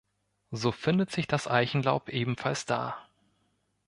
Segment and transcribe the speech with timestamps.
[0.49, 2.97] So findet sich das Eichenlaub ebenfalls da.